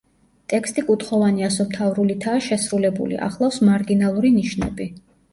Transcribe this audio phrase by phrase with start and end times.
[0.51, 4.89] ტექსტი კუთხოვანი ასომთავრულითაა შესრულებული, ახლავს მარგინალური ნიშნები.